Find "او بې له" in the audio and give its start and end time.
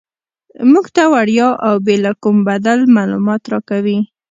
1.67-2.11